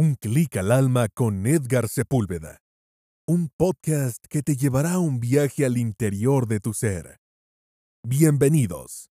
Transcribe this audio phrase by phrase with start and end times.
[0.00, 2.60] Un clic al alma con Edgar Sepúlveda.
[3.26, 7.18] Un podcast que te llevará a un viaje al interior de tu ser.
[8.04, 9.10] Bienvenidos.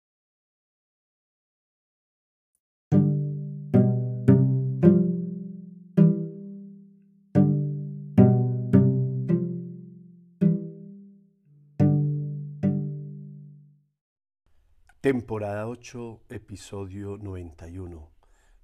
[15.01, 18.09] Temporada 8, episodio 91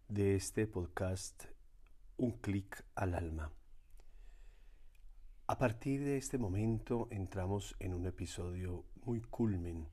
[0.07, 1.51] de este podcast
[2.17, 3.51] Un clic al alma.
[5.47, 9.89] A partir de este momento entramos en un episodio muy culmen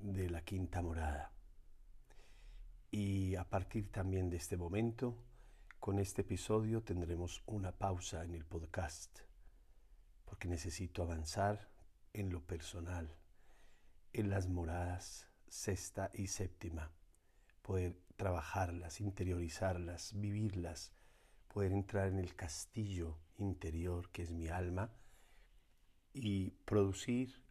[0.00, 1.32] de la quinta morada.
[2.90, 5.22] Y a partir también de este momento,
[5.78, 9.20] con este episodio tendremos una pausa en el podcast,
[10.24, 11.70] porque necesito avanzar
[12.12, 13.14] en lo personal,
[14.12, 16.90] en las moradas sexta y séptima,
[17.62, 20.95] poder trabajarlas, interiorizarlas, vivirlas,
[21.56, 24.90] poder entrar en el castillo interior que es mi alma
[26.12, 27.42] y producir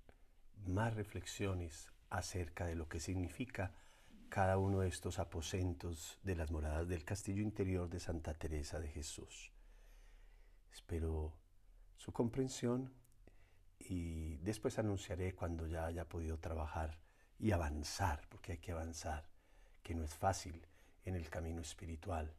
[0.68, 3.74] más reflexiones acerca de lo que significa
[4.30, 8.90] cada uno de estos aposentos de las moradas del castillo interior de Santa Teresa de
[8.90, 9.52] Jesús.
[10.72, 11.34] Espero
[11.98, 12.94] su comprensión
[13.80, 17.00] y después anunciaré cuando ya haya podido trabajar
[17.40, 19.28] y avanzar, porque hay que avanzar,
[19.82, 20.64] que no es fácil
[21.06, 22.32] en el camino espiritual,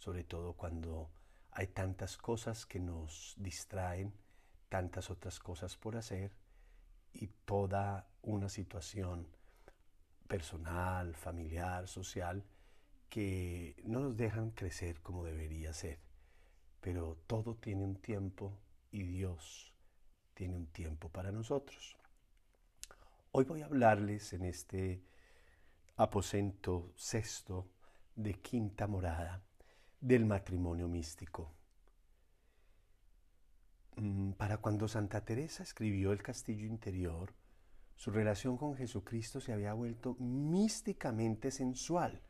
[0.00, 1.10] sobre todo cuando
[1.52, 4.14] hay tantas cosas que nos distraen,
[4.70, 6.32] tantas otras cosas por hacer
[7.12, 9.28] y toda una situación
[10.26, 12.42] personal, familiar, social,
[13.10, 15.98] que no nos dejan crecer como debería ser.
[16.80, 18.58] Pero todo tiene un tiempo
[18.90, 19.74] y Dios
[20.32, 21.98] tiene un tiempo para nosotros.
[23.32, 25.04] Hoy voy a hablarles en este
[25.96, 27.68] aposento sexto
[28.14, 29.42] de quinta morada
[30.00, 31.52] del matrimonio místico.
[33.96, 37.34] Mm, para cuando Santa Teresa escribió El Castillo Interior,
[37.96, 42.22] su relación con Jesucristo se había vuelto místicamente sensual.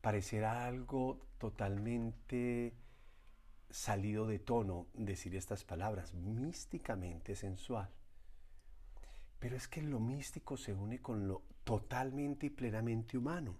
[0.00, 2.76] Pareciera algo totalmente
[3.70, 7.90] salido de tono decir estas palabras, místicamente sensual.
[9.40, 13.58] Pero es que lo místico se une con lo totalmente y plenamente humano.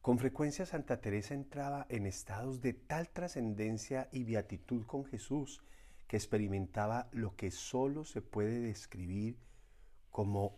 [0.00, 5.62] Con frecuencia Santa Teresa entraba en estados de tal trascendencia y beatitud con Jesús
[6.06, 9.36] que experimentaba lo que solo se puede describir
[10.10, 10.56] como,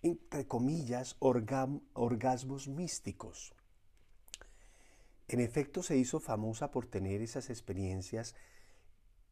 [0.00, 3.54] entre comillas, orgasmos místicos.
[5.28, 8.34] En efecto, se hizo famosa por tener esas experiencias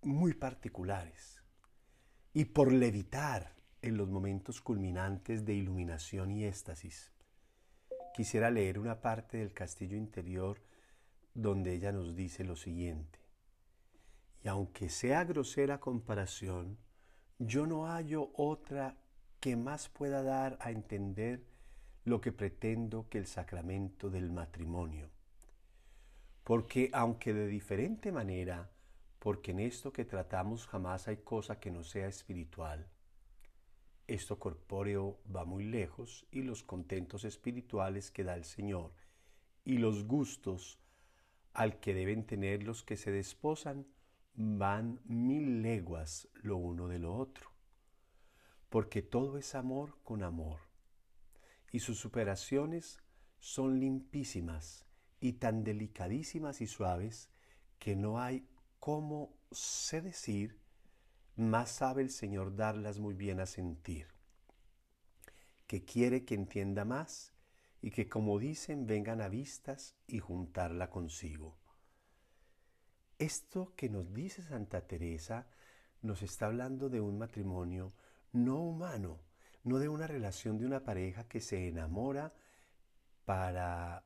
[0.03, 1.43] muy particulares
[2.33, 7.11] y por levitar en los momentos culminantes de iluminación y éxtasis.
[8.21, 10.61] Quisiera leer una parte del castillo interior
[11.33, 13.19] donde ella nos dice lo siguiente.
[14.45, 16.77] Y aunque sea grosera comparación,
[17.39, 18.99] yo no hallo otra
[19.41, 21.47] que más pueda dar a entender
[22.05, 25.09] lo que pretendo que el sacramento del matrimonio.
[26.45, 28.71] Porque aunque de diferente manera
[29.19, 32.87] porque en esto que tratamos jamás hay cosa que no sea espiritual.
[34.11, 38.93] Esto corpóreo va muy lejos y los contentos espirituales que da el Señor
[39.65, 40.81] y los gustos
[41.53, 43.87] al que deben tener los que se desposan
[44.35, 47.53] van mil leguas lo uno de lo otro,
[48.69, 50.59] porque todo es amor con amor,
[51.71, 52.99] y sus superaciones
[53.39, 54.87] son limpísimas
[55.21, 57.31] y tan delicadísimas y suaves
[57.79, 58.45] que no hay
[58.81, 60.59] como sé decir,
[61.41, 64.09] más sabe el Señor darlas muy bien a sentir,
[65.67, 67.33] que quiere que entienda más
[67.81, 71.59] y que como dicen vengan a vistas y juntarla consigo.
[73.19, 75.47] Esto que nos dice Santa Teresa
[76.03, 77.93] nos está hablando de un matrimonio
[78.33, 79.21] no humano,
[79.65, 82.33] no de una relación de una pareja que se enamora
[83.25, 84.05] para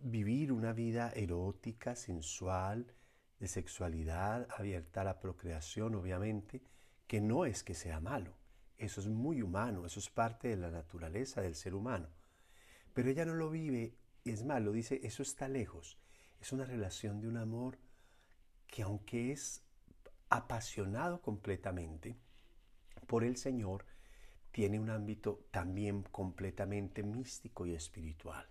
[0.00, 2.94] vivir una vida erótica, sensual,
[3.44, 6.62] de sexualidad abierta a la procreación, obviamente,
[7.06, 8.38] que no es que sea malo.
[8.78, 12.08] Eso es muy humano, eso es parte de la naturaleza del ser humano.
[12.94, 15.98] Pero ella no lo vive, es malo, dice, eso está lejos.
[16.40, 17.78] Es una relación de un amor
[18.66, 19.62] que aunque es
[20.30, 22.16] apasionado completamente
[23.06, 23.84] por el Señor,
[24.52, 28.48] tiene un ámbito también completamente místico y espiritual.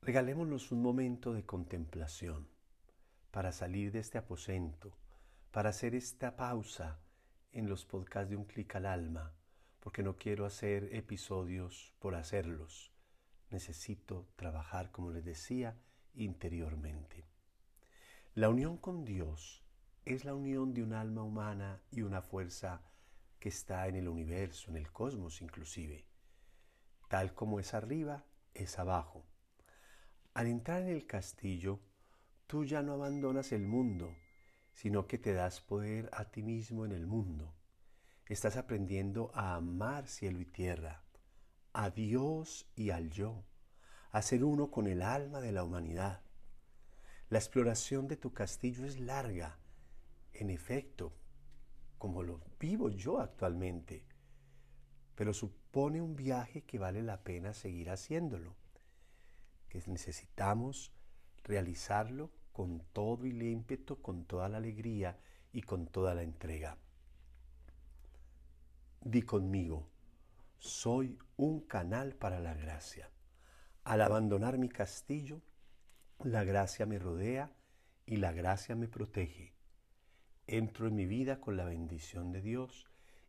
[0.00, 2.53] Regalémonos un momento de contemplación
[3.34, 4.96] para salir de este aposento,
[5.50, 7.00] para hacer esta pausa
[7.50, 9.34] en los podcasts de un clic al alma,
[9.80, 12.92] porque no quiero hacer episodios por hacerlos.
[13.50, 15.76] Necesito trabajar, como les decía,
[16.14, 17.24] interiormente.
[18.36, 19.64] La unión con Dios
[20.04, 22.82] es la unión de un alma humana y una fuerza
[23.40, 26.06] que está en el universo, en el cosmos inclusive.
[27.08, 29.26] Tal como es arriba, es abajo.
[30.34, 31.80] Al entrar en el castillo,
[32.46, 34.16] tú ya no abandonas el mundo,
[34.72, 37.54] sino que te das poder a ti mismo en el mundo.
[38.26, 41.02] Estás aprendiendo a amar cielo y tierra,
[41.72, 43.44] a Dios y al yo,
[44.10, 46.22] a ser uno con el alma de la humanidad.
[47.28, 49.58] La exploración de tu castillo es larga,
[50.32, 51.12] en efecto,
[51.98, 54.04] como lo vivo yo actualmente,
[55.14, 58.56] pero supone un viaje que vale la pena seguir haciéndolo,
[59.68, 60.92] que necesitamos
[61.44, 65.18] realizarlo con todo el ímpetu, con toda la alegría
[65.52, 66.76] y con toda la entrega.
[69.00, 69.88] Di conmigo,
[70.58, 73.10] soy un canal para la gracia.
[73.84, 75.42] Al abandonar mi castillo,
[76.20, 77.52] la gracia me rodea
[78.06, 79.52] y la gracia me protege.
[80.46, 82.86] Entro en mi vida con la bendición de Dios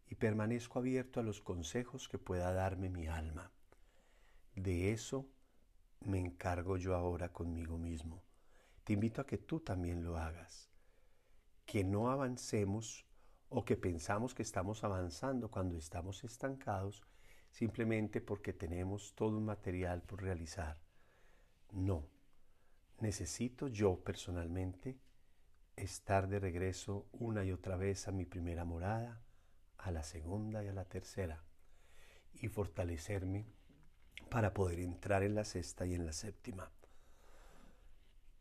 [0.08, 3.52] y permanezco abierto a los consejos que pueda darme mi alma.
[4.56, 5.28] De eso
[6.06, 8.24] me encargo yo ahora conmigo mismo
[8.86, 10.70] te invito a que tú también lo hagas.
[11.66, 13.04] Que no avancemos
[13.50, 17.02] o que pensamos que estamos avanzando cuando estamos estancados
[17.50, 20.78] simplemente porque tenemos todo un material por realizar.
[21.72, 22.08] No,
[23.00, 25.00] necesito yo personalmente
[25.76, 29.20] estar de regreso una y otra vez a mi primera morada,
[29.80, 31.44] a la segunda y a la tercera,
[32.36, 33.48] y fortalecerme
[34.30, 36.70] para poder entrar en la sexta y en la séptima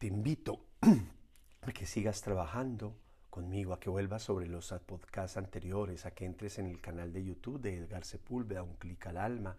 [0.05, 0.67] te invito
[1.62, 2.94] a que sigas trabajando
[3.31, 7.25] conmigo, a que vuelvas sobre los podcasts anteriores, a que entres en el canal de
[7.25, 9.56] YouTube de Edgar Sepúlveda, un clic al alma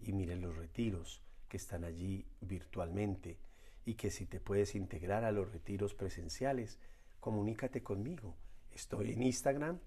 [0.00, 3.38] y mires los retiros que están allí virtualmente
[3.84, 6.78] y que si te puedes integrar a los retiros presenciales,
[7.20, 8.36] comunícate conmigo.
[8.72, 9.80] Estoy en Instagram